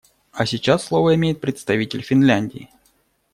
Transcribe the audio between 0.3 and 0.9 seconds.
А сейчас